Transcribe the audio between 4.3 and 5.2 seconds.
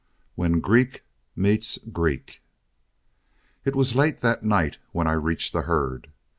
night when I